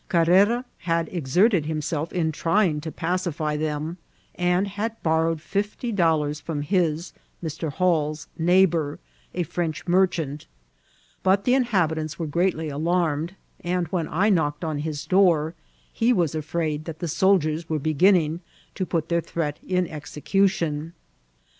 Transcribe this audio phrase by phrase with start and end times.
[0.09, 3.97] Carrera had exerted him* self in trying to pacify them,
[4.33, 7.71] and had borrowed fifty dollars from his (Mr.
[7.71, 8.97] Hall's) neighbour,
[9.35, 10.47] a French mer chant;
[11.21, 15.53] but the inhabitants were greatly alarmed; and when I knocked at his door
[15.93, 18.39] he was afraid that the soU diers were beginning
[18.73, 20.93] to put their threat in execution.